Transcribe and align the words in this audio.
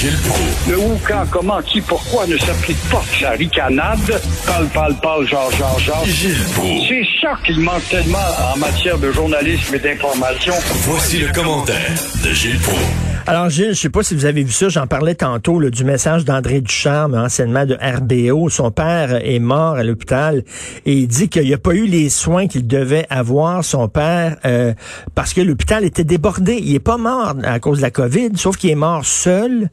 Gilles 0.00 0.16
Proulx. 0.24 0.66
Le 0.66 0.78
où, 0.78 0.98
quand, 1.06 1.26
comment, 1.30 1.60
qui, 1.60 1.78
pourquoi 1.82 2.26
ne 2.26 2.38
s'applique 2.38 2.80
pas 2.90 3.02
sa 3.20 3.32
ricanade? 3.32 4.22
Parle, 4.46 4.66
parle, 4.68 4.94
parle, 4.94 5.28
genre, 5.28 5.50
genre, 5.52 5.78
genre. 5.78 6.06
Gilles 6.06 6.42
Proulx. 6.54 6.88
C'est 6.88 7.06
ça 7.20 7.34
qu'il 7.44 7.60
manque 7.60 7.86
tellement 7.90 8.18
en 8.54 8.56
matière 8.56 8.96
de 8.96 9.12
journalisme 9.12 9.74
et 9.74 9.78
d'information. 9.78 10.54
Voici 10.86 11.18
le 11.18 11.30
commentaire 11.32 11.92
de 12.24 12.32
Gilles 12.32 12.58
Proulx. 12.60 13.09
Alors, 13.26 13.50
Gilles, 13.50 13.74
je 13.74 13.80
sais 13.80 13.90
pas 13.90 14.02
si 14.02 14.14
vous 14.14 14.24
avez 14.24 14.42
vu 14.42 14.50
ça, 14.50 14.68
j'en 14.68 14.86
parlais 14.86 15.14
tantôt 15.14 15.60
là, 15.60 15.68
du 15.70 15.84
message 15.84 16.24
d'André 16.24 16.60
Ducharme, 16.62 17.14
anciennement 17.14 17.66
de 17.66 17.74
RBO. 17.74 18.48
Son 18.48 18.70
père 18.70 19.20
est 19.24 19.38
mort 19.38 19.74
à 19.74 19.82
l'hôpital 19.82 20.42
et 20.86 20.94
il 20.94 21.06
dit 21.06 21.28
qu'il 21.28 21.44
n'y 21.44 21.52
a 21.52 21.58
pas 21.58 21.74
eu 21.74 21.86
les 21.86 22.08
soins 22.08 22.46
qu'il 22.46 22.66
devait 22.66 23.06
avoir, 23.10 23.62
son 23.64 23.88
père, 23.88 24.38
euh, 24.46 24.72
parce 25.14 25.34
que 25.34 25.42
l'hôpital 25.42 25.84
était 25.84 26.02
débordé. 26.02 26.58
Il 26.62 26.74
est 26.74 26.80
pas 26.80 26.96
mort 26.96 27.34
à 27.44 27.60
cause 27.60 27.78
de 27.78 27.82
la 27.82 27.90
COVID, 27.90 28.30
sauf 28.36 28.56
qu'il 28.56 28.70
est 28.70 28.74
mort 28.74 29.04
seul. 29.04 29.68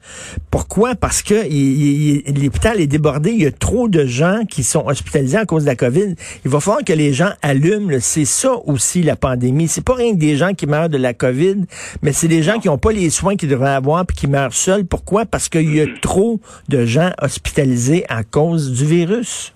Pourquoi? 0.51 0.95
Parce 0.95 1.21
que 1.21 1.35
l'hôpital 1.35 2.81
est 2.81 2.87
débordé. 2.87 3.31
Il 3.31 3.43
y 3.43 3.47
a 3.47 3.51
trop 3.51 3.87
de 3.87 4.05
gens 4.05 4.41
qui 4.49 4.63
sont 4.63 4.85
hospitalisés 4.85 5.37
à 5.37 5.45
cause 5.45 5.63
de 5.63 5.69
la 5.69 5.75
COVID. 5.75 6.15
Il 6.43 6.51
va 6.51 6.59
falloir 6.59 6.83
que 6.83 6.93
les 6.93 7.13
gens 7.13 7.31
allument. 7.41 7.97
C'est 8.01 8.25
ça 8.25 8.51
aussi 8.65 9.03
la 9.03 9.15
pandémie. 9.15 9.67
C'est 9.67 9.83
pas 9.83 9.95
rien 9.95 10.11
que 10.11 10.19
des 10.19 10.35
gens 10.35 10.53
qui 10.53 10.67
meurent 10.67 10.89
de 10.89 10.97
la 10.97 11.13
COVID, 11.13 11.65
mais 12.01 12.11
c'est 12.11 12.27
des 12.27 12.43
gens 12.43 12.59
qui 12.59 12.67
n'ont 12.67 12.77
pas 12.77 12.91
les 12.91 13.09
soins 13.09 13.36
qu'ils 13.37 13.49
devraient 13.49 13.75
avoir 13.75 14.05
puis 14.05 14.17
qui 14.17 14.27
meurent 14.27 14.53
seuls. 14.53 14.85
Pourquoi? 14.85 15.25
Parce 15.25 15.47
qu'il 15.47 15.73
y 15.73 15.81
a 15.81 15.85
trop 16.01 16.39
de 16.67 16.85
gens 16.85 17.11
hospitalisés 17.21 18.03
à 18.09 18.23
cause 18.23 18.73
du 18.73 18.85
virus. 18.85 19.53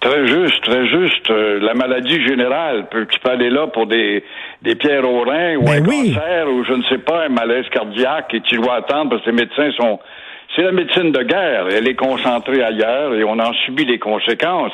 Très 0.00 0.26
juste, 0.28 0.62
très 0.62 0.86
juste. 0.86 1.28
Euh, 1.30 1.58
la 1.60 1.74
maladie 1.74 2.24
générale, 2.24 2.88
peut, 2.88 3.06
tu 3.10 3.18
peux 3.18 3.30
aller 3.30 3.50
là 3.50 3.66
pour 3.66 3.86
des, 3.86 4.22
des 4.62 4.76
pierres 4.76 5.08
au 5.08 5.22
rein 5.22 5.56
ou 5.56 5.64
Ben 5.64 5.84
un 5.84 5.88
oui. 5.88 6.14
cancer 6.14 6.48
ou 6.48 6.64
je 6.64 6.72
ne 6.72 6.82
sais 6.84 6.98
pas, 6.98 7.26
un 7.26 7.30
malaise 7.30 7.66
cardiaque 7.72 8.32
et 8.32 8.40
tu 8.42 8.56
dois 8.56 8.74
attendre 8.76 9.10
parce 9.10 9.22
que 9.24 9.30
les 9.30 9.36
médecins 9.36 9.70
sont... 9.72 9.98
C'est 10.54 10.62
la 10.62 10.72
médecine 10.72 11.12
de 11.12 11.22
guerre. 11.22 11.66
Elle 11.70 11.86
est 11.88 11.94
concentrée 11.94 12.62
ailleurs 12.62 13.14
et 13.14 13.22
on 13.24 13.38
en 13.38 13.52
subit 13.66 13.84
les 13.84 13.98
conséquences. 13.98 14.72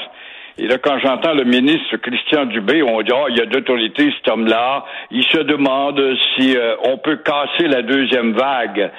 Et 0.56 0.68
là, 0.68 0.78
quand 0.78 0.98
j'entends 1.00 1.34
le 1.34 1.44
ministre 1.44 1.96
Christian 1.96 2.46
Dubé, 2.46 2.82
on 2.82 3.02
dit, 3.02 3.10
oh, 3.12 3.26
il 3.28 3.36
y 3.36 3.40
a 3.40 3.46
d'autorité, 3.46 4.12
cet 4.16 4.28
homme-là. 4.32 4.84
Il 5.10 5.24
se 5.24 5.38
demande 5.38 6.00
si 6.36 6.56
euh, 6.56 6.76
on 6.84 6.98
peut 6.98 7.16
casser 7.16 7.66
la 7.66 7.82
deuxième 7.82 8.32
vague. 8.34 8.90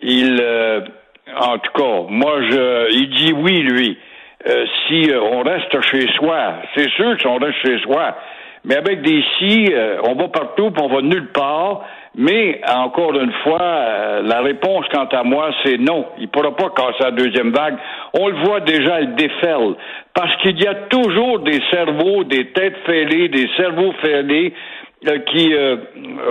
Il, 0.00 0.38
euh, 0.40 0.80
en 1.36 1.58
tout 1.58 1.72
cas, 1.74 2.06
moi, 2.08 2.40
je, 2.50 2.92
il 2.92 3.10
dit 3.10 3.32
oui, 3.32 3.60
lui. 3.60 3.98
Euh, 4.48 4.64
si 4.86 5.10
euh, 5.10 5.20
on 5.20 5.42
reste 5.42 5.80
chez 5.82 6.08
soi, 6.14 6.54
c'est 6.74 6.88
sûr 6.90 7.16
qu'on 7.22 7.38
reste 7.38 7.58
chez 7.64 7.78
soi. 7.80 8.16
Mais 8.64 8.76
avec 8.76 9.02
des 9.02 9.22
si, 9.38 9.72
euh, 9.72 9.98
on 10.04 10.14
va 10.14 10.28
partout, 10.28 10.70
puis 10.70 10.82
on 10.82 10.88
va 10.88 11.02
nulle 11.02 11.30
part. 11.32 11.82
Mais 12.14 12.60
encore 12.68 13.14
une 13.14 13.32
fois, 13.42 13.62
euh, 13.62 14.22
la 14.22 14.42
réponse 14.42 14.84
quant 14.92 15.06
à 15.06 15.22
moi, 15.22 15.50
c'est 15.64 15.78
non. 15.78 16.06
Il 16.18 16.24
ne 16.24 16.28
pourra 16.28 16.54
pas 16.54 16.70
casser 16.70 17.04
la 17.04 17.10
deuxième 17.10 17.52
vague. 17.52 17.76
On 18.12 18.28
le 18.28 18.36
voit 18.44 18.60
déjà, 18.60 19.00
elle 19.00 19.14
déferle. 19.14 19.76
Parce 20.12 20.36
qu'il 20.36 20.60
y 20.62 20.66
a 20.66 20.74
toujours 20.74 21.38
des 21.38 21.60
cerveaux, 21.70 22.24
des 22.24 22.48
têtes 22.52 22.76
fêlées, 22.84 23.28
des 23.28 23.48
cerveaux 23.56 23.92
fêlés 24.02 24.52
euh, 25.08 25.18
qui 25.20 25.54
euh, 25.54 25.76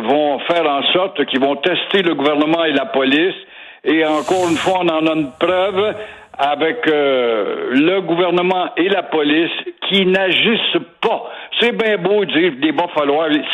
vont 0.04 0.40
faire 0.40 0.70
en 0.70 0.84
sorte 0.94 1.26
qu'ils 1.26 1.42
vont 1.42 1.56
tester 1.56 2.04
le 2.04 2.14
gouvernement 2.14 2.64
et 2.64 2.74
la 2.74 2.86
police. 2.86 3.36
Et 3.84 4.06
encore 4.06 4.50
une 4.50 4.58
fois, 4.58 4.82
on 4.84 4.90
en 4.90 5.08
a 5.08 5.16
une 5.16 5.32
preuve 5.40 5.96
avec 6.38 6.88
euh, 6.88 7.70
le 7.72 8.02
gouvernement 8.02 8.70
et 8.78 8.88
la 8.90 9.04
police 9.04 9.52
qui 9.90 10.06
n'agissent 10.06 10.80
pas. 11.02 11.30
C'est 11.62 11.78
bien 11.78 11.98
beau 11.98 12.26
de 12.26 12.32
dire 12.32 12.54
des 12.60 12.72
bas. 12.72 12.88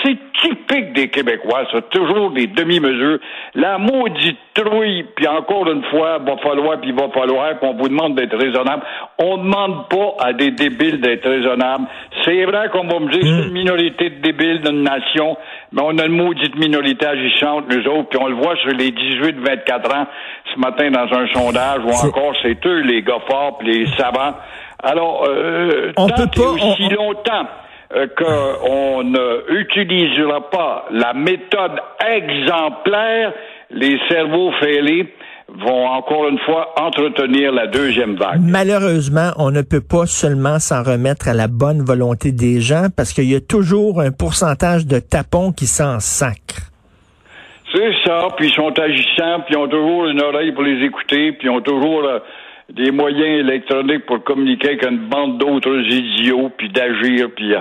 C'est 0.04 0.18
typique 0.42 0.94
des 0.94 1.10
Québécois, 1.10 1.64
ça. 1.72 1.82
Toujours 1.82 2.32
des 2.32 2.48
demi-mesures. 2.48 3.20
La 3.56 3.78
maudite 3.78 4.38
trouille, 4.54 5.06
puis 5.16 5.28
encore 5.28 5.68
une 5.70 5.84
fois, 5.86 6.20
va 6.20 6.38
falloir, 6.38 6.80
puis 6.80 6.92
va 6.94 7.10
falloir, 7.10 7.60
puis 7.60 7.70
on 7.70 7.74
vous 7.74 7.90
demande 7.90 8.16
d'être 8.16 8.38
raisonnable. 8.38 8.84
On 9.20 9.38
ne 9.38 9.44
demande 9.44 9.90
pas 9.90 10.16
à 10.26 10.34
des 10.34 10.52
débiles 10.52 11.02
d'être 11.02 11.28
raisonnables. 11.28 11.86
C'est 12.24 12.46
vrai 12.46 12.70
qu'on 12.70 12.88
va 12.88 13.00
me 13.00 13.10
dire 13.12 13.22
c'est 13.24 13.48
une 13.48 13.54
minorité 13.54 14.10
de 14.10 14.22
débiles 14.22 14.62
d'une 14.62 14.84
nation, 14.84 15.36
mais 15.74 15.82
on 15.84 15.98
a 15.98 16.06
une 16.06 16.16
maudite 16.16 16.56
minorité 16.56 17.06
agissante, 17.06 17.66
nous 17.70 17.86
autres, 17.88 18.10
puis 18.10 18.20
on 18.22 18.28
le 18.28 18.36
voit 18.36 18.56
sur 18.58 18.72
les 18.72 18.92
18-24 18.92 19.96
ans 19.96 20.08
ce 20.54 20.60
matin 20.60 20.90
dans 20.92 21.12
un 21.18 21.28
sondage, 21.34 21.80
ou 21.84 21.90
encore 22.08 22.34
c'est 22.42 22.64
eux, 22.66 22.80
les 22.82 23.02
gars 23.02 23.20
forts, 23.30 23.58
puis 23.58 23.68
les 23.80 23.86
savants. 23.98 24.34
Alors, 24.84 25.26
euh, 25.28 25.92
On 25.98 26.08
tant 26.08 26.16
peut 26.16 26.24
et 26.24 26.40
pas- 26.40 26.50
aussi 26.52 26.84
on- 26.92 27.04
longtemps 27.04 27.48
qu'on 27.90 29.04
ne 29.04 29.62
utilisera 29.62 30.50
pas 30.50 30.86
la 30.92 31.14
méthode 31.14 31.80
exemplaire, 32.06 33.34
les 33.72 33.98
cerveaux 34.10 34.52
fêlés 34.60 35.14
vont 35.50 35.88
encore 35.88 36.28
une 36.28 36.40
fois 36.40 36.74
entretenir 36.78 37.54
la 37.54 37.68
deuxième 37.68 38.16
vague. 38.16 38.42
Malheureusement, 38.42 39.32
on 39.38 39.52
ne 39.52 39.62
peut 39.62 39.82
pas 39.82 40.06
seulement 40.06 40.60
s'en 40.60 40.84
remettre 40.84 41.30
à 41.30 41.34
la 41.34 41.48
bonne 41.48 41.82
volonté 41.82 42.32
des 42.32 42.60
gens 42.60 42.88
parce 42.96 43.14
qu'il 43.14 43.32
y 43.32 43.36
a 43.36 43.40
toujours 43.40 44.02
un 44.02 44.12
pourcentage 44.12 44.86
de 44.86 45.00
tapons 45.00 45.54
qui 45.54 45.66
s'en 45.66 46.00
sacrent. 46.00 46.72
C'est 47.74 47.94
ça, 48.06 48.28
puis 48.38 48.48
ils 48.48 48.54
sont 48.54 48.78
agissants, 48.80 49.42
puis 49.46 49.56
ils 49.56 49.58
ont 49.58 49.68
toujours 49.68 50.08
une 50.08 50.22
oreille 50.22 50.52
pour 50.54 50.64
les 50.64 50.86
écouter, 50.86 51.34
puis 51.34 51.48
ils 51.48 51.50
ont 51.50 51.62
toujours 51.62 52.04
euh, 52.06 52.20
des 52.70 52.92
moyens 52.92 53.48
électroniques 53.48 54.06
pour 54.06 54.24
communiquer 54.24 54.70
avec 54.70 54.86
une 54.86 55.08
bande 55.10 55.38
d'autres 55.38 55.80
idiots, 55.80 56.52
puis 56.58 56.70
d'agir, 56.70 57.30
puis... 57.36 57.54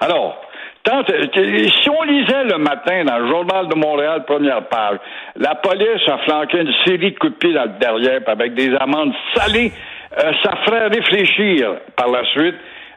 Alors, 0.00 0.40
tant, 0.82 1.00
euh, 1.00 1.68
si 1.82 1.90
on 1.90 2.02
lisait 2.02 2.44
le 2.44 2.58
matin 2.58 3.04
dans 3.04 3.18
le 3.18 3.28
Journal 3.28 3.68
de 3.68 3.74
Montréal, 3.74 4.24
première 4.26 4.68
page, 4.68 4.98
la 5.36 5.54
police 5.54 6.06
a 6.08 6.18
flanqué 6.18 6.60
une 6.60 6.74
série 6.84 7.12
de 7.12 7.18
coups 7.18 7.32
de 7.32 7.38
pied 7.38 7.52
dans 7.54 7.64
le 7.64 7.78
derrière, 7.80 8.20
avec 8.26 8.54
des 8.54 8.74
amendes 8.76 9.14
salées, 9.34 9.72
euh, 10.18 10.32
ça 10.42 10.56
ferait 10.64 10.88
réfléchir 10.88 11.76
par 11.96 12.10
la 12.10 12.24
suite 12.26 12.56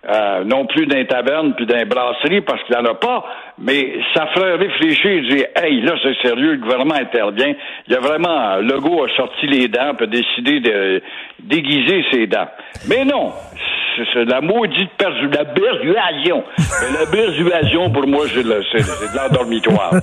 euh, 0.09 0.44
non 0.45 0.66
plus 0.66 0.85
d'un 0.85 1.03
taverne 1.06 1.53
puis 1.56 1.66
d'un 1.66 1.85
brasserie 1.85 2.41
parce 2.41 2.63
qu'il 2.63 2.75
n'y 2.75 2.81
en 2.81 2.91
a 2.91 2.95
pas, 2.95 3.25
mais 3.59 4.00
ça 4.13 4.28
ferait 4.28 4.56
réfléchir, 4.56 5.22
dire 5.29 5.45
Hey, 5.56 5.81
là, 5.81 5.94
c'est 6.01 6.16
sérieux, 6.28 6.53
le 6.53 6.59
gouvernement 6.59 6.95
intervient. 6.95 7.53
Il 7.88 7.94
y 7.94 7.95
a 7.95 8.00
vraiment 8.00 8.56
Legault 8.57 9.03
a 9.03 9.09
sorti 9.16 9.47
les 9.47 9.67
dents 9.67 9.94
a 10.00 10.06
décidé 10.06 10.59
de 10.59 11.01
déguiser 11.40 12.06
ses 12.12 12.28
dents. 12.28 12.47
Mais 12.88 13.03
non, 13.03 13.34
c'est 14.13 14.25
la 14.25 14.41
maudite 14.41 14.91
perdu, 14.97 15.28
la 15.30 15.46
persuasion. 15.46 16.44
La 17.00 17.06
persuasion, 17.06 17.91
pour 17.91 18.08
moi, 18.08 18.25
c'est 18.34 18.44
de 18.44 19.16
l'endormitoire. 19.16 19.94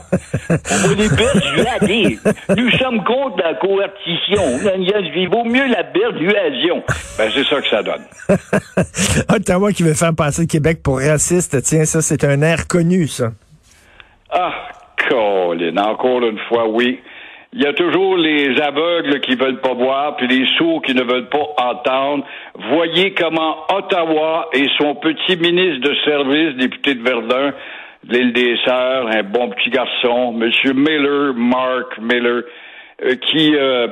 On 0.51 0.89
va 0.89 0.95
les 0.97 1.09
persuader. 1.09 2.19
Nous 2.57 2.71
sommes 2.73 3.03
contre 3.05 3.39
la 3.43 3.55
coercition. 3.55 4.43
Il 5.17 5.29
vaut 5.31 5.45
mieux 5.45 5.67
la 5.67 5.85
persuasion. 5.85 6.83
Ben, 7.19 7.31
c'est 7.35 7.45
ça 7.45 7.61
que 7.61 7.69
ça 7.69 7.83
donne. 7.83 8.05
Ottawa 9.35 9.73
qui 9.73 9.83
veut 9.83 9.95
faire 9.95 10.15
passer 10.15 10.43
le 10.43 10.49
Québec 10.49 10.83
pour 10.83 10.99
raciste, 10.99 11.63
tiens, 11.63 11.85
ça, 11.85 12.03
c'est 12.03 12.25
un 12.25 12.43
air 12.43 12.67
connu, 12.69 13.07
ça. 13.07 13.31
Ah, 14.31 14.53
Colin, 15.09 15.77
encore 15.77 16.23
une 16.23 16.39
fois, 16.49 16.69
oui. 16.69 17.01
Il 17.57 17.63
y 17.63 17.67
a 17.67 17.73
toujours 17.73 18.17
les 18.17 18.61
aveugles 18.61 19.21
qui 19.21 19.37
veulent 19.37 19.61
pas 19.61 19.75
voir, 19.75 20.17
puis 20.17 20.27
les 20.27 20.45
sourds 20.59 20.83
qui 20.83 20.93
ne 20.93 21.05
veulent 21.05 21.29
pas 21.29 21.47
entendre. 21.57 22.25
Voyez 22.71 23.15
comment 23.15 23.59
Ottawa 23.73 24.49
et 24.53 24.67
son 24.77 24.97
petit 24.97 25.37
ministre 25.37 25.89
de 25.89 25.95
service, 26.05 26.57
député 26.57 26.97
de 26.97 27.03
Verdun, 27.05 27.53
l'île 28.09 28.33
des 28.33 28.57
Sœurs, 28.65 29.07
un 29.07 29.23
bon 29.23 29.51
petit 29.51 29.71
garçon, 29.71 30.33
Monsieur 30.33 30.73
Miller, 30.73 31.33
Mark 31.37 31.97
Miller, 32.01 32.43
euh, 33.05 33.15
qui 33.31 33.55
euh, 33.55 33.87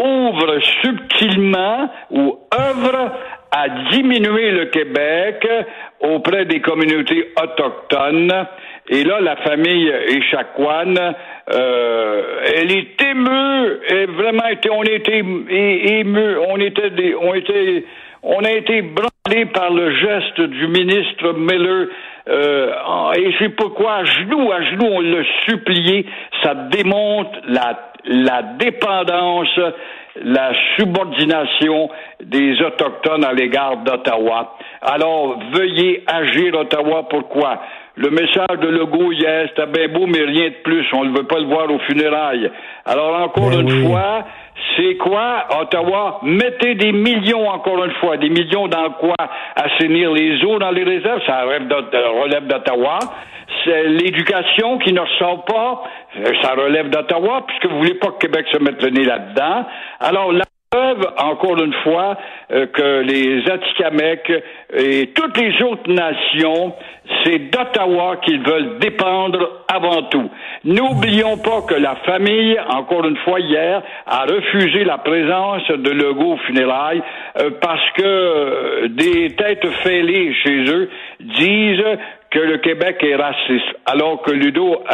ouvre 0.00 0.60
subtilement 0.80 1.90
ou 2.12 2.38
œuvre 2.54 3.10
à 3.50 3.68
diminuer 3.90 4.50
le 4.52 4.66
Québec 4.66 5.46
auprès 6.00 6.44
des 6.44 6.60
communautés 6.60 7.32
autochtones. 7.42 8.46
Et 8.88 9.04
là, 9.04 9.20
la 9.20 9.36
famille 9.36 9.88
Échaquan, 9.88 10.94
euh, 11.52 12.22
elle 12.54 12.72
est 12.72 13.02
émue, 13.02 13.78
et 13.88 14.06
vraiment 14.06 14.42
on 14.70 14.82
était 14.82 15.18
ému, 15.18 16.36
on 16.48 16.56
était, 16.56 16.90
des, 16.90 17.14
on 17.14 17.34
était, 17.34 17.84
on 18.22 18.44
a 18.44 18.52
été 18.52 18.82
branlé 18.82 19.46
par 19.46 19.72
le 19.72 19.94
geste 19.94 20.40
du 20.40 20.66
ministre 20.68 21.32
Miller. 21.34 21.88
Euh, 22.30 23.12
et 23.16 23.34
c'est 23.38 23.48
pourquoi, 23.50 23.94
à 23.96 24.04
genoux, 24.04 24.52
à 24.52 24.62
genoux, 24.62 24.88
on 24.90 25.00
l'a 25.00 25.24
supplié. 25.48 26.06
Ça 26.42 26.54
démontre 26.54 27.30
la, 27.48 27.92
la 28.04 28.42
dépendance, 28.42 29.58
la 30.22 30.52
subordination 30.76 31.90
des 32.22 32.60
Autochtones 32.62 33.24
à 33.24 33.32
l'égard 33.32 33.78
d'Ottawa. 33.78 34.56
Alors, 34.82 35.38
veuillez 35.52 36.04
agir, 36.06 36.54
Ottawa. 36.54 37.08
Pourquoi? 37.08 37.60
Le 37.96 38.10
message 38.10 38.58
de 38.62 38.68
Legault 38.68 39.12
hier, 39.12 39.48
c'était 39.48 39.66
bien 39.66 39.88
beau, 39.88 40.06
mais 40.06 40.22
rien 40.22 40.48
de 40.50 40.62
plus. 40.62 40.86
On 40.92 41.04
ne 41.04 41.16
veut 41.16 41.26
pas 41.26 41.38
le 41.38 41.46
voir 41.46 41.70
aux 41.70 41.80
funérailles. 41.80 42.50
Alors, 42.86 43.20
encore 43.20 43.50
Ben 43.50 43.60
une 43.60 43.72
oui. 43.72 43.86
fois, 43.86 44.24
c'est 44.76 44.96
quoi, 44.96 45.46
Ottawa? 45.60 46.20
Mettez 46.22 46.74
des 46.74 46.92
millions, 46.92 47.48
encore 47.48 47.84
une 47.84 47.92
fois, 47.92 48.16
des 48.16 48.28
millions 48.28 48.68
dans 48.68 48.90
quoi? 48.92 49.16
Assainir 49.56 50.12
les 50.12 50.44
eaux 50.44 50.58
dans 50.58 50.70
les 50.70 50.84
réserves, 50.84 51.20
ça 51.26 51.42
relève 51.42 52.46
d'Ottawa. 52.46 52.98
C'est 53.64 53.84
l'éducation 53.88 54.78
qui 54.78 54.92
ne 54.92 55.00
ressort 55.00 55.44
pas, 55.44 55.82
euh, 56.18 56.32
ça 56.42 56.54
relève 56.54 56.88
d'Ottawa, 56.88 57.44
puisque 57.46 57.66
vous 57.66 57.78
voulez 57.78 57.94
pas 57.94 58.08
que 58.12 58.18
Québec 58.26 58.46
se 58.52 58.58
mette 58.58 58.82
le 58.82 58.90
nez 58.90 59.04
là-dedans. 59.04 59.66
Alors, 59.98 60.32
là, 60.32 60.44
encore 60.72 61.60
une 61.60 61.74
fois, 61.82 62.16
euh, 62.52 62.66
que 62.66 63.00
les 63.00 63.42
Atikamekw 63.50 64.40
et 64.78 65.08
toutes 65.08 65.36
les 65.36 65.60
autres 65.64 65.90
nations, 65.90 66.74
c'est 67.24 67.50
d'Ottawa 67.50 68.18
qu'ils 68.24 68.40
veulent 68.40 68.78
dépendre 68.78 69.64
avant 69.66 70.04
tout. 70.04 70.30
N'oublions 70.62 71.38
pas 71.38 71.62
que 71.62 71.74
la 71.74 71.96
famille, 72.06 72.56
encore 72.68 73.04
une 73.04 73.16
fois 73.16 73.40
hier, 73.40 73.82
a 74.06 74.22
refusé 74.26 74.84
la 74.84 74.98
présence 74.98 75.66
de 75.66 75.90
Legault 75.90 76.34
au 76.34 76.38
funérailles 76.46 77.02
euh, 77.40 77.50
parce 77.60 77.90
que 77.96 78.04
euh, 78.04 78.88
des 78.90 79.34
têtes 79.34 79.66
fêlées 79.82 80.32
chez 80.44 80.70
eux 80.70 80.88
disent 81.18 81.98
que 82.30 82.38
le 82.38 82.58
Québec 82.58 82.98
est 83.02 83.16
raciste, 83.16 83.74
alors 83.86 84.22
que 84.22 84.30
Ludo, 84.30 84.84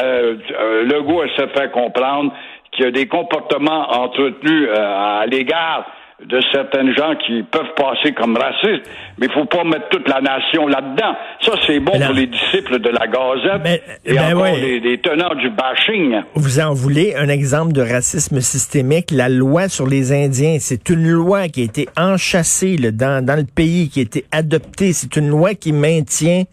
Legault 0.84 1.22
se 1.36 1.46
fait 1.48 1.70
comprendre 1.70 2.32
qu'il 2.76 2.84
y 2.84 2.88
a 2.88 2.92
des 2.92 3.08
comportements 3.08 3.90
entretenus 3.90 4.68
euh, 4.68 5.22
à 5.22 5.26
l'égard 5.26 5.86
de 6.24 6.40
certaines 6.50 6.96
gens 6.96 7.14
qui 7.26 7.42
peuvent 7.42 7.74
passer 7.76 8.14
comme 8.14 8.38
racistes, 8.38 8.88
mais 9.18 9.26
il 9.26 9.32
faut 9.32 9.44
pas 9.44 9.64
mettre 9.64 9.90
toute 9.90 10.08
la 10.08 10.22
nation 10.22 10.66
là-dedans. 10.66 11.14
Ça, 11.42 11.52
c'est 11.66 11.78
bon 11.78 11.92
pour 11.92 12.14
les 12.14 12.26
disciples 12.26 12.78
de 12.78 12.88
la 12.88 13.06
Gazette 13.06 13.82
et 14.04 14.14
ben 14.14 14.34
encore 14.34 14.56
les, 14.56 14.98
tenants 14.98 15.34
du 15.34 15.50
bashing. 15.50 16.22
Vous 16.34 16.58
en 16.58 16.72
voulez 16.72 17.14
un 17.16 17.28
exemple 17.28 17.72
de 17.72 17.82
racisme 17.82 18.40
systémique? 18.40 19.10
La 19.10 19.28
loi 19.28 19.68
sur 19.68 19.86
les 19.86 20.12
Indiens, 20.12 20.56
c'est 20.58 20.88
une 20.88 21.06
loi 21.06 21.48
qui 21.48 21.60
a 21.60 21.64
été 21.64 21.86
enchâssée 21.98 22.76
dans, 22.76 23.24
dans 23.24 23.36
le 23.36 23.44
pays, 23.44 23.90
qui 23.90 24.00
a 24.00 24.02
été 24.02 24.24
adoptée. 24.32 24.94
C'est 24.94 25.16
une 25.16 25.28
loi 25.28 25.54
qui 25.54 25.72
maintient 25.72 26.44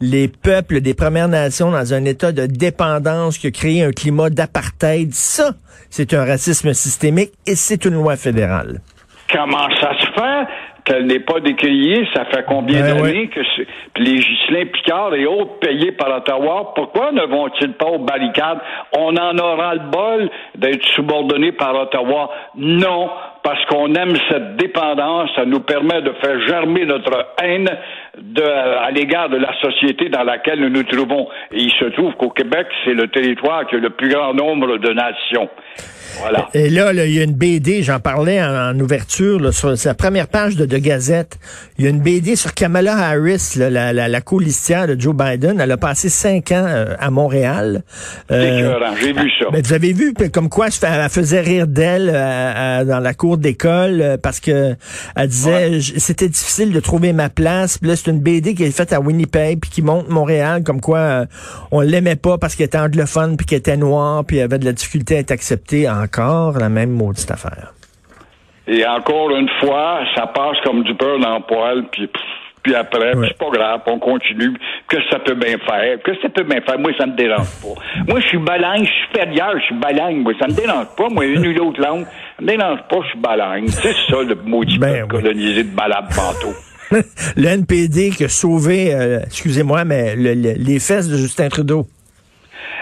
les 0.00 0.28
peuples 0.28 0.80
des 0.80 0.94
Premières 0.94 1.28
Nations 1.28 1.70
dans 1.70 1.94
un 1.94 2.04
état 2.04 2.32
de 2.32 2.46
dépendance 2.46 3.38
qui 3.38 3.48
a 3.48 3.50
créé 3.50 3.82
un 3.82 3.92
climat 3.92 4.30
d'apartheid. 4.30 5.12
Ça, 5.12 5.52
c'est 5.90 6.14
un 6.14 6.24
racisme 6.24 6.72
systémique 6.72 7.32
et 7.46 7.54
c'est 7.54 7.84
une 7.84 7.94
loi 7.94 8.16
fédérale. 8.16 8.80
Comment 9.32 9.68
ça 9.80 9.92
se 10.00 10.06
fait 10.06 10.48
qu'elle 10.84 11.06
n'est 11.06 11.20
pas 11.20 11.40
décriée? 11.40 12.06
Ça 12.14 12.24
fait 12.26 12.44
combien 12.46 12.80
ben 12.80 13.02
d'années 13.02 13.28
que 13.28 13.40
les 13.98 14.14
Ghislain 14.14 14.66
Picard 14.72 15.14
et 15.14 15.26
autres 15.26 15.58
payés 15.58 15.92
par 15.92 16.16
Ottawa, 16.16 16.72
pourquoi 16.74 17.12
ne 17.12 17.26
vont-ils 17.26 17.72
pas 17.74 17.86
aux 17.86 17.98
barricades? 17.98 18.60
On 18.96 19.14
en 19.16 19.36
aura 19.36 19.74
le 19.74 19.90
bol 19.90 20.30
d'être 20.56 20.86
subordonnés 20.94 21.52
par 21.52 21.74
Ottawa. 21.74 22.30
Non, 22.56 23.10
parce 23.42 23.62
qu'on 23.66 23.92
aime 23.94 24.14
cette 24.30 24.56
dépendance, 24.56 25.28
ça 25.36 25.44
nous 25.44 25.60
permet 25.60 26.00
de 26.00 26.12
faire 26.22 26.40
germer 26.46 26.86
notre 26.86 27.34
haine 27.42 27.68
de, 28.20 28.42
à 28.42 28.90
l'égard 28.90 29.28
de 29.28 29.36
la 29.36 29.52
société 29.60 30.08
dans 30.08 30.24
laquelle 30.24 30.60
nous 30.60 30.70
nous 30.70 30.82
trouvons. 30.82 31.28
Et 31.52 31.62
il 31.62 31.72
se 31.72 31.86
trouve 31.86 32.14
qu'au 32.14 32.30
Québec, 32.30 32.66
c'est 32.84 32.94
le 32.94 33.08
territoire 33.08 33.66
qui 33.66 33.76
a 33.76 33.78
le 33.78 33.90
plus 33.90 34.08
grand 34.08 34.34
nombre 34.34 34.78
de 34.78 34.92
nations. 34.92 35.48
Voilà. 36.20 36.48
Et 36.54 36.70
là, 36.70 36.92
il 36.92 37.12
y 37.12 37.20
a 37.20 37.24
une 37.24 37.34
BD, 37.34 37.82
j'en 37.82 38.00
parlais 38.00 38.42
en, 38.42 38.78
ouverture, 38.80 39.52
sur 39.52 39.74
la 39.84 39.94
première 39.94 40.28
page 40.28 40.56
de, 40.56 40.66
de 40.66 40.78
Gazette. 40.78 41.38
Il 41.78 41.84
y 41.84 41.86
a 41.86 41.90
une 41.90 42.00
BD 42.00 42.36
sur 42.36 42.54
Kamala 42.54 42.96
Harris, 42.96 43.54
la, 43.56 43.70
la, 43.70 44.08
la 44.08 44.20
colistière 44.20 44.86
de 44.86 44.98
Joe 44.98 45.14
Biden. 45.14 45.60
Elle 45.60 45.70
a 45.70 45.76
passé 45.76 46.08
cinq 46.08 46.52
ans 46.52 46.64
euh, 46.66 46.94
à 46.98 47.10
Montréal. 47.10 47.82
Euh, 48.30 48.74
j'ai 49.00 49.12
vu 49.12 49.30
ça. 49.38 49.46
Ben, 49.50 49.62
vous 49.64 49.72
avez 49.72 49.92
vu 49.92 50.14
comme 50.32 50.48
quoi 50.48 50.68
elle 50.82 51.10
faisait 51.10 51.40
rire 51.40 51.66
d'elle 51.66 52.10
euh, 52.12 52.84
dans 52.84 53.00
la 53.00 53.14
cour 53.14 53.38
d'école 53.38 54.00
euh, 54.00 54.16
parce 54.16 54.40
que 54.40 54.74
elle 55.16 55.28
disait 55.28 55.80
c'était 55.80 56.28
difficile 56.28 56.72
de 56.72 56.80
trouver 56.80 57.12
ma 57.12 57.28
place. 57.28 57.78
Puis 57.78 57.88
là, 57.88 57.96
c'est 57.96 58.10
une 58.10 58.20
BD 58.20 58.54
qui 58.54 58.64
est 58.64 58.70
faite 58.70 58.92
à 58.92 59.00
Winnipeg 59.00 59.60
puis 59.60 59.70
qui 59.70 59.82
montre 59.82 60.10
Montréal 60.10 60.62
comme 60.64 60.80
quoi 60.80 61.26
on 61.70 61.80
l'aimait 61.80 62.16
pas 62.16 62.38
parce 62.38 62.54
qu'elle 62.54 62.66
était 62.66 62.78
anglophone 62.78 63.36
puis 63.36 63.46
qu'elle 63.46 63.58
était 63.58 63.76
noire 63.76 64.24
puis 64.24 64.40
avait 64.40 64.58
de 64.58 64.64
la 64.64 64.72
difficulté 64.72 65.16
à 65.16 65.20
être 65.20 65.30
acceptée 65.30 65.88
encore 65.98 66.58
la 66.58 66.68
même 66.68 66.90
maudite 66.90 67.30
affaire. 67.30 67.72
Et 68.66 68.86
encore 68.86 69.30
une 69.30 69.48
fois, 69.60 70.00
ça 70.14 70.26
passe 70.26 70.58
comme 70.62 70.82
du 70.82 70.92
beurre 70.92 71.18
dans 71.18 71.36
le 71.36 71.42
poêle, 71.42 71.84
puis, 71.90 72.06
puis 72.62 72.74
après, 72.74 73.12
c'est 73.26 73.38
pas 73.38 73.50
grave, 73.50 73.80
on 73.86 73.98
continue. 73.98 74.52
Que 74.86 74.98
ça 75.10 75.18
peut 75.20 75.34
bien 75.34 75.56
faire? 75.58 76.02
Que 76.04 76.12
ça 76.20 76.28
peut 76.28 76.42
bien 76.42 76.60
faire? 76.60 76.78
Moi, 76.78 76.92
ça 76.98 77.06
me 77.06 77.16
dérange 77.16 77.48
pas. 77.62 77.80
Moi, 78.06 78.20
je 78.20 78.26
suis 78.26 78.38
balingue, 78.38 78.84
je 78.84 78.90
suis 78.90 79.02
supérieur, 79.06 79.52
je 79.58 79.64
suis 79.64 79.74
balingue. 79.74 80.22
Moi, 80.22 80.34
ça 80.38 80.48
me 80.48 80.52
dérange 80.52 80.88
pas. 80.98 81.08
Moi, 81.08 81.24
une 81.24 81.46
ou 81.46 81.52
l'autre 81.52 81.80
langue, 81.80 82.04
ça 82.04 82.42
me 82.42 82.46
dérange 82.46 82.80
pas, 82.90 82.96
je 83.04 83.08
suis 83.08 83.18
balingue. 83.18 83.68
C'est 83.68 83.94
ça, 84.10 84.22
le 84.22 84.34
maudit 84.44 84.78
ben, 84.78 85.08
colonisé 85.08 85.64
de 85.64 85.74
balade 85.74 86.08
panto. 86.14 86.54
le 87.36 87.46
NPD 87.46 88.10
qui 88.10 88.24
a 88.24 88.28
sauvé, 88.28 88.94
euh, 88.94 89.20
excusez-moi, 89.24 89.84
mais 89.84 90.14
les 90.14 90.78
fesses 90.78 91.08
de 91.08 91.16
Justin 91.16 91.48
Trudeau. 91.48 91.86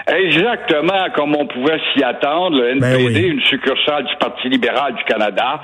Exactement 0.07 1.09
comme 1.13 1.35
on 1.35 1.45
pouvait 1.47 1.81
s'y 1.91 2.01
attendre, 2.01 2.57
le 2.57 2.79
ben 2.79 2.93
NPD, 2.93 3.27
une 3.27 3.41
succursale 3.41 4.05
du 4.05 4.15
Parti 4.15 4.47
libéral 4.47 4.95
du 4.95 5.03
Canada, 5.03 5.59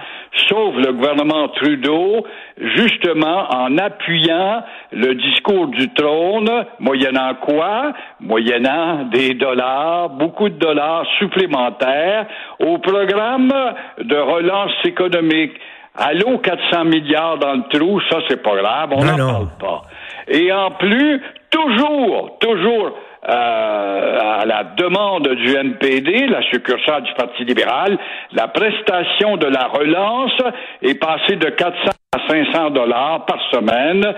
sauve 0.49 0.79
le 0.79 0.91
gouvernement 0.91 1.47
Trudeau 1.49 2.25
justement 2.57 3.47
en 3.49 3.77
appuyant 3.77 4.63
le 4.91 5.15
discours 5.15 5.67
du 5.67 5.93
trône, 5.93 6.49
moyennant 6.79 7.35
quoi? 7.35 7.93
Moyennant 8.19 9.05
des 9.05 9.33
dollars, 9.33 10.09
beaucoup 10.09 10.49
de 10.49 10.57
dollars 10.57 11.05
supplémentaires 11.19 12.25
au 12.59 12.79
programme 12.79 13.53
de 13.99 14.17
relance 14.17 14.73
économique. 14.83 15.53
Allô, 15.95 16.39
400 16.39 16.85
milliards 16.85 17.37
dans 17.37 17.53
le 17.53 17.63
trou, 17.69 18.01
ça 18.09 18.17
c'est 18.27 18.41
pas 18.41 18.55
grave, 18.57 18.89
on 18.91 19.05
n'en 19.05 19.15
parle 19.15 19.47
pas. 19.57 19.81
Et 20.27 20.51
en 20.51 20.71
plus, 20.71 21.21
toujours, 21.49 22.37
toujours 22.39 22.93
à 23.25 24.43
la 24.45 24.63
demande 24.75 25.27
du 25.29 25.55
NPD, 25.55 26.27
la 26.27 26.41
succursale 26.43 27.03
du 27.03 27.13
Parti 27.13 27.45
libéral, 27.45 27.97
la 28.33 28.47
prestation 28.47 29.37
de 29.37 29.47
la 29.47 29.67
relance 29.67 30.37
est 30.81 30.99
passée 30.99 31.35
de 31.37 31.49
400 31.49 31.91
à 32.13 32.27
500 32.27 32.69
dollars 32.71 33.25
par 33.25 33.39
semaine. 33.51 34.13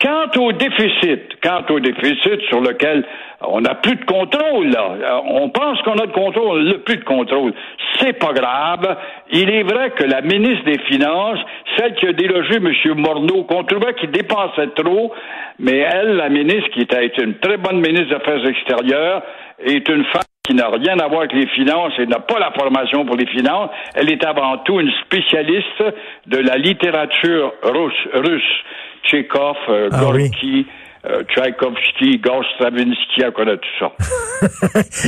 Quant 0.00 0.30
au 0.40 0.52
déficit, 0.52 1.40
quant 1.42 1.64
au 1.70 1.80
déficit 1.80 2.40
sur 2.48 2.60
lequel 2.60 3.04
on 3.40 3.60
n'a 3.60 3.74
plus 3.76 3.96
de 3.96 4.04
contrôle, 4.04 4.68
là. 4.68 4.92
Euh, 4.92 5.20
on 5.28 5.48
pense 5.48 5.80
qu'on 5.82 5.94
a 5.94 6.06
de 6.06 6.12
contrôle, 6.12 6.60
on 6.60 6.62
n'a 6.62 6.78
plus 6.78 6.98
de 6.98 7.04
contrôle. 7.04 7.52
C'est 7.98 8.12
pas 8.12 8.32
grave. 8.32 8.96
Il 9.32 9.50
est 9.50 9.64
vrai 9.64 9.90
que 9.90 10.04
la 10.04 10.20
ministre 10.20 10.64
des 10.64 10.78
Finances, 10.86 11.38
celle 11.76 11.94
qui 11.94 12.06
a 12.06 12.12
délogé 12.12 12.56
M. 12.56 12.72
Morneau, 12.96 13.44
qu'on 13.44 13.64
trouvait 13.64 13.94
qu'il 13.94 14.10
dépensait 14.10 14.68
trop, 14.76 15.12
mais 15.58 15.78
elle, 15.78 16.16
la 16.16 16.28
ministre, 16.28 16.70
qui 16.70 16.82
était 16.82 17.06
une 17.20 17.34
très 17.38 17.56
bonne 17.56 17.80
ministre 17.80 18.08
des 18.08 18.14
Affaires 18.14 18.44
extérieures, 18.48 19.22
est 19.60 19.88
une 19.88 20.04
femme 20.06 20.22
qui 20.44 20.54
n'a 20.54 20.68
rien 20.68 20.98
à 20.98 21.08
voir 21.08 21.20
avec 21.20 21.34
les 21.34 21.46
finances 21.48 21.92
et 21.98 22.06
n'a 22.06 22.20
pas 22.20 22.38
la 22.38 22.50
formation 22.52 23.04
pour 23.04 23.16
les 23.16 23.26
finances. 23.26 23.70
Elle 23.94 24.10
est 24.10 24.24
avant 24.24 24.58
tout 24.58 24.80
une 24.80 24.90
spécialiste 25.04 25.84
de 26.26 26.38
la 26.38 26.56
littérature 26.56 27.52
russe, 27.62 28.08
russe. 28.14 28.64
Tchekhov, 29.04 29.56
euh, 29.68 29.88
ah 29.92 30.00
Gorky, 30.00 30.66
euh, 31.06 31.22
Tchaïkovski, 31.24 32.20
on 32.26 33.30
connaît 33.32 33.56
tout 33.56 33.78
ça. 33.78 33.92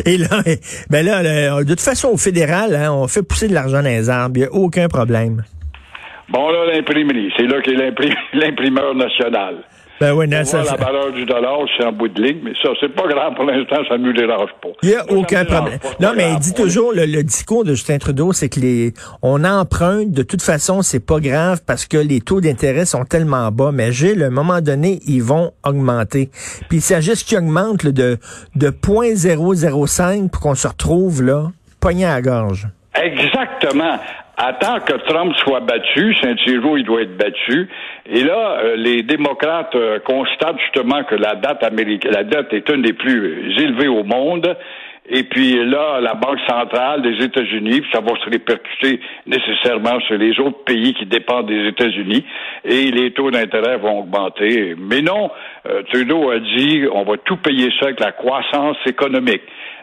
Et 0.07 0.17
là, 0.17 0.43
ben 0.89 1.05
là, 1.05 1.23
de 1.63 1.69
toute 1.69 1.81
façon, 1.81 2.11
au 2.11 2.17
fédéral, 2.17 2.75
hein, 2.75 2.93
on 2.93 3.09
fait 3.09 3.27
pousser 3.27 3.49
de 3.49 3.55
l'argent 3.55 3.83
dans 3.83 3.89
les 3.89 4.09
arbres. 4.09 4.37
Il 4.37 4.41
n'y 4.41 4.47
a 4.47 4.53
aucun 4.53 4.89
problème. 4.89 5.43
Bon, 6.29 6.49
là, 6.51 6.67
l'imprimerie. 6.73 7.33
C'est 7.37 7.47
là 7.47 7.61
qu'est 7.61 7.75
l'imprimeur 8.35 8.95
national. 8.95 9.57
Ben 10.01 10.15
oui, 10.15 10.27
non, 10.27 10.43
ça, 10.45 10.63
la 10.63 10.77
valeur 10.77 11.13
du 11.13 11.27
dollar, 11.27 11.59
c'est 11.77 11.85
en 11.85 11.93
bout 11.93 12.09
de 12.09 12.23
ligne, 12.23 12.39
mais 12.43 12.53
ça, 12.63 12.71
c'est 12.81 12.89
pas 12.89 13.07
grave 13.07 13.35
pour 13.35 13.45
l'instant, 13.45 13.77
ça 13.87 13.99
ne 13.99 14.05
nous 14.05 14.15
dérange 14.15 14.49
pas. 14.63 14.71
Il 14.83 14.89
n'y 14.89 14.95
a 14.95 15.05
aucun 15.11 15.45
problème. 15.45 15.79
non, 16.01 16.13
mais 16.17 16.33
il 16.33 16.39
dit 16.39 16.55
toujours, 16.55 16.93
le, 16.95 17.23
discours 17.23 17.65
de 17.65 17.75
Justin 17.75 17.99
Trudeau, 17.99 18.33
c'est 18.33 18.49
que 18.49 18.61
les, 18.61 18.95
on 19.21 19.45
emprunte, 19.45 20.13
de 20.13 20.23
toute 20.23 20.41
façon, 20.41 20.81
c'est 20.81 21.05
pas 21.05 21.21
grave 21.21 21.61
parce 21.67 21.85
que 21.85 21.99
les 21.99 22.23
taux 22.23 22.41
d'intérêt 22.41 22.87
sont 22.87 23.05
tellement 23.05 23.51
bas, 23.51 23.73
mais 23.75 23.93
Gilles, 23.93 24.23
à 24.23 24.29
un 24.29 24.31
moment 24.31 24.63
donné, 24.63 25.01
ils 25.07 25.23
vont 25.23 25.53
augmenter. 25.67 26.31
Puis 26.71 26.79
il 26.79 26.83
s'agit 26.83 27.13
qu'ils 27.13 27.37
augmentent 27.37 27.85
de, 27.85 28.17
de 28.57 28.71
0.005 28.71 30.31
pour 30.31 30.41
qu'on 30.41 30.55
se 30.55 30.67
retrouve, 30.67 31.23
là, 31.23 31.49
pogné 31.79 32.07
à 32.07 32.15
la 32.15 32.23
gorge. 32.23 32.69
Exactement 32.95 33.99
attend 34.41 34.81
que 34.81 34.95
Trump 35.09 35.35
soit 35.37 35.61
battu. 35.61 36.15
Saint-Thierry, 36.23 36.81
il 36.81 36.85
doit 36.85 37.03
être 37.03 37.17
battu. 37.17 37.69
Et 38.07 38.23
là, 38.25 38.59
euh, 38.63 38.77
les 38.77 39.03
démocrates 39.03 39.75
euh, 39.75 39.99
constatent 40.01 40.59
justement 40.61 41.05
que 41.05 41.15
la 41.15 41.35
américaine, 41.63 42.13
la 42.13 42.25
dette 42.25 42.53
est 42.53 42.69
une 42.71 42.83
des 42.83 42.93
plus 42.93 43.55
élevées 43.61 43.89
au 43.89 44.05
monde. 44.05 44.57
Et 45.13 45.25
puis 45.25 45.65
là, 45.65 46.01
la 46.01 46.15
Banque 46.15 46.39
centrale 46.49 47.03
des 47.03 47.25
États-Unis, 47.25 47.81
puis 47.81 47.91
ça 47.93 48.01
va 48.01 48.13
se 48.25 48.31
répercuter 48.31 49.01
nécessairement 49.27 49.99
sur 50.07 50.17
les 50.17 50.39
autres 50.39 50.63
pays 50.65 50.95
qui 50.95 51.05
dépendent 51.05 51.47
des 51.47 51.67
États-Unis, 51.67 52.25
et 52.65 52.91
les 52.93 53.13
taux 53.13 53.31
d'intérêt 53.31 53.77
vont 53.79 54.01
augmenter. 54.01 54.77
Mais 54.79 55.03
non, 55.03 55.31
euh, 55.69 55.83
Trudeau 55.93 56.31
a 56.31 56.39
dit, 56.39 56.85
on 56.93 57.03
va 57.03 57.17
tout 57.25 57.37
payer 57.39 57.71
ça 57.81 57.87
avec 57.87 57.99
la 57.99 58.13
croissance 58.13 58.77
économique. 58.87 59.43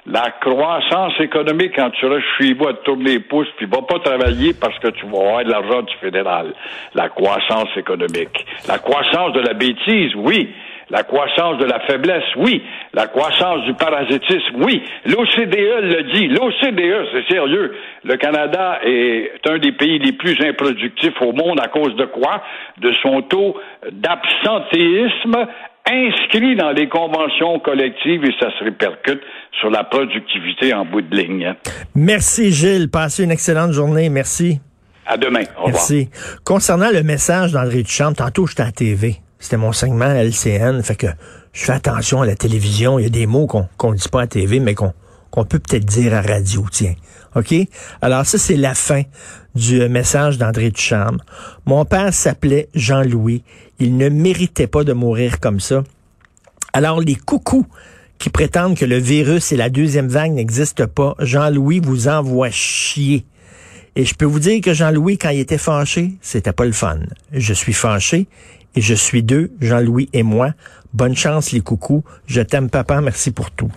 La 0.10 0.32
croissance 0.40 1.20
économique, 1.20 1.74
quand 1.76 1.90
tu 1.90 2.06
restes 2.06 2.26
chez 2.40 2.54
vous 2.54 2.70
à 2.70 2.74
te 2.74 2.84
tourner 2.86 3.12
les 3.12 3.20
pouces, 3.20 3.50
puis 3.58 3.66
va 3.66 3.82
pas 3.82 4.00
travailler 4.00 4.54
parce 4.54 4.80
que 4.80 4.88
tu 4.88 5.06
vas 5.08 5.20
avoir 5.20 5.44
de 5.44 5.52
l'argent 5.52 5.82
du 5.82 5.94
fédéral. 5.96 6.54
La 6.96 7.10
croissance 7.10 7.68
économique. 7.76 8.46
La 8.70 8.80
croissance 8.80 9.34
de 9.34 9.42
la 9.42 9.54
bêtise, 9.54 10.16
oui. 10.16 10.50
La 10.90 11.04
croissance 11.04 11.58
de 11.58 11.66
la 11.66 11.82
faiblesse, 11.82 12.24
oui. 12.38 12.64
La 12.94 13.08
croissance 13.08 13.66
du 13.66 13.74
parasitisme, 13.74 14.64
oui. 14.64 14.82
L'OCDE 15.06 15.82
le 15.82 16.14
dit. 16.14 16.28
L'OCDE, 16.28 17.08
c'est 17.12 17.34
sérieux. 17.34 17.76
Le 18.06 18.16
Canada 18.16 18.80
est 18.86 19.32
un 19.50 19.58
des 19.58 19.74
pays 19.74 20.00
les 20.00 20.14
plus 20.14 20.40
improductifs 20.42 21.22
au 21.22 21.34
monde 21.34 21.60
à 21.62 21.68
cause 21.68 21.94
de 21.98 22.06
quoi? 22.06 22.42
De 22.80 22.94
son 23.02 23.22
taux 23.24 23.58
d'absentéisme 23.92 25.48
inscrit 25.90 26.56
dans 26.56 26.72
les 26.72 26.88
conventions 26.88 27.60
collectives 27.60 28.24
et 28.24 28.34
ça 28.40 28.50
se 28.58 28.64
répercute 28.64 29.22
sur 29.60 29.70
la 29.70 29.84
productivité 29.84 30.74
en 30.74 30.86
bout 30.86 31.02
de 31.02 31.16
ligne. 31.16 31.54
Merci 31.96 32.52
Gilles. 32.52 32.90
Passez 32.90 33.24
une 33.24 33.32
excellente 33.32 33.72
journée. 33.72 34.10
Merci. 34.10 34.60
À 35.06 35.18
demain. 35.18 35.44
Au 35.62 35.68
Merci. 35.68 36.10
Concernant 36.46 36.92
le 36.94 37.04
message 37.04 37.54
d'André 37.54 37.84
Duchamp, 37.84 38.14
tantôt 38.14 38.46
j'étais 38.48 38.64
à 38.64 38.66
la 38.66 38.72
TV. 38.72 39.16
C'était 39.40 39.58
mon 39.58 39.72
segment 39.72 40.06
LCN. 40.14 40.82
Fait 40.82 40.96
que 40.96 41.08
je 41.54 41.66
fais 41.66 41.74
attention 41.74 42.22
à 42.22 42.26
la 42.26 42.36
télévision. 42.36 43.00
Il 43.00 43.04
y 43.04 43.06
a 43.06 43.10
des 43.10 43.26
mots 43.28 43.48
qu'on 43.48 43.92
ne 43.92 43.98
dit 43.98 44.10
pas 44.10 44.22
à 44.22 44.28
TV, 44.28 44.60
mais 44.60 44.76
qu'on 44.76 44.94
qu'on 45.30 45.44
peut 45.44 45.60
peut-être 45.60 45.86
dire 45.86 46.14
à 46.14 46.22
radio, 46.22 46.66
tiens. 46.72 46.96
OK? 47.36 47.54
Alors 48.02 48.26
ça, 48.26 48.38
c'est 48.38 48.56
la 48.56 48.74
fin 48.74 49.04
du 49.56 49.82
euh, 49.82 49.90
message 49.90 50.38
d'André 50.38 50.72
Ducharme. 50.72 51.20
Mon 51.66 51.86
père 51.86 52.14
s'appelait 52.14 52.70
Jean-Louis. 52.74 53.44
Il 53.80 53.98
ne 53.98 54.10
méritait 54.10 54.68
pas 54.68 54.84
de 54.84 54.94
mourir 54.94 55.40
comme 55.40 55.60
ça. 55.60 55.84
Alors 56.74 57.02
les 57.02 57.16
coucous 57.16 57.66
qui 58.18 58.30
prétendent 58.30 58.76
que 58.76 58.86
le 58.86 58.98
virus 58.98 59.52
et 59.52 59.58
la 59.58 59.70
deuxième 59.70 60.08
vague 60.08 60.32
n'existent 60.32 60.88
pas, 60.88 61.16
Jean-Louis 61.20 61.80
vous 61.80 62.08
envoie 62.08 62.50
chier. 62.50 63.26
Et 63.96 64.06
je 64.06 64.16
peux 64.16 64.26
vous 64.26 64.40
dire 64.40 64.62
que 64.62 64.74
Jean-Louis, 64.74 65.18
quand 65.18 65.30
il 65.30 65.40
était 65.40 65.58
fâché, 65.58 66.14
c'était 66.22 66.54
pas 66.54 66.66
le 66.66 66.72
fun. 66.72 67.00
Je 67.32 67.54
suis 67.54 67.74
fâché 67.74 68.28
et 68.78 68.82
je 68.82 68.94
suis 68.94 69.24
deux, 69.24 69.52
Jean-Louis 69.60 70.08
et 70.14 70.22
moi. 70.22 70.52
Bonne 70.94 71.16
chance 71.16 71.52
les 71.52 71.62
coucous. 71.62 72.04
Je 72.28 72.42
t'aime 72.42 72.70
papa, 72.70 73.02
merci 73.02 73.32
pour 73.32 73.50
tout. 73.50 73.72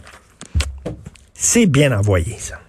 C'est 1.32 1.64
bien 1.64 1.98
envoyé 1.98 2.36
ça. 2.38 2.60